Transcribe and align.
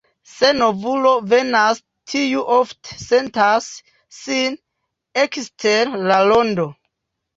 Se 0.29 0.47
novulo 0.59 1.09
venas, 1.33 1.81
tiu 2.13 2.41
ofte 2.57 2.97
sentas 3.03 3.67
sin 4.21 4.59
ekster 5.25 5.97
la 6.13 6.19
rondo. 6.33 6.67